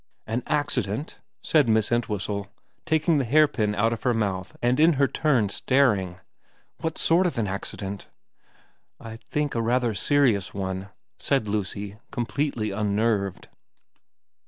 [0.17, 2.47] * An accident?' said Miss Entwhistle,
[2.87, 6.19] taking the hairpin out of her mouth and in her turn staring.'
[6.81, 8.07] What sort of an accident?'
[8.71, 13.47] * I think a rather serious one,' said Lucy, completely unnerved.